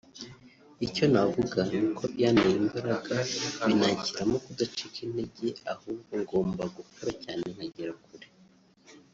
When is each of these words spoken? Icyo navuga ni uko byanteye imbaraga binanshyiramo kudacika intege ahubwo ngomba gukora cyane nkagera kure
Icyo 0.85 1.05
navuga 1.13 1.59
ni 1.69 1.77
uko 1.87 2.03
byanteye 2.13 2.55
imbaraga 2.63 3.13
binanshyiramo 3.65 4.35
kudacika 4.45 4.97
intege 5.05 5.47
ahubwo 5.73 6.11
ngomba 6.21 6.63
gukora 6.75 7.11
cyane 7.23 7.45
nkagera 7.53 7.93
kure 8.05 8.27